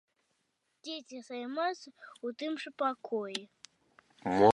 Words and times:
Дзеці 0.85 1.17
займаюцца 1.27 1.75
ў 1.75 2.27
тым 2.39 2.53
жа 2.63 2.69
пакоі. 2.83 3.37